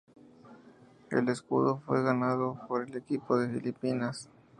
El 1.11 1.29
Escudo 1.29 1.83
fue 1.85 2.01
ganado 2.01 2.59
por 2.67 2.81
el 2.83 2.97
equipo 2.97 3.37
de 3.37 3.47
Filipinas. 3.49 4.31